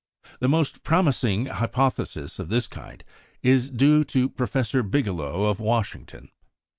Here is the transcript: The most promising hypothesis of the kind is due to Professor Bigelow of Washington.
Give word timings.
The 0.39 0.49
most 0.49 0.81
promising 0.81 1.45
hypothesis 1.45 2.39
of 2.39 2.49
the 2.49 2.67
kind 2.71 3.03
is 3.43 3.69
due 3.69 4.03
to 4.05 4.29
Professor 4.29 4.81
Bigelow 4.81 5.43
of 5.47 5.59
Washington. 5.59 6.31